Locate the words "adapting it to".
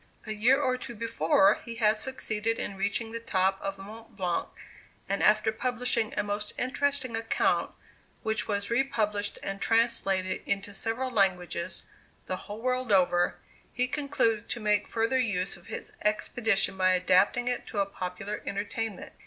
16.93-17.77